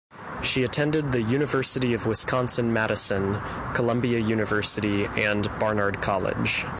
[0.41, 3.39] She attended the University of Wisconsin-Madison,
[3.75, 6.65] Columbia University and Barnard College.